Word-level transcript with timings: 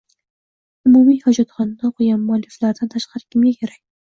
Umumiy 0.91 1.19
hojatxonani 1.25 1.91
o'qigan 1.91 2.25
mualliflardan 2.31 2.93
tashqari 2.97 3.25
kimga 3.31 3.55
kerak 3.61 3.79